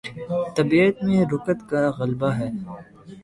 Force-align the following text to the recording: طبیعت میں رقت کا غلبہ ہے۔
طبیعت 0.57 0.95
میں 1.05 1.19
رقت 1.33 1.59
کا 1.69 1.81
غلبہ 1.99 2.29
ہے۔ 2.39 2.49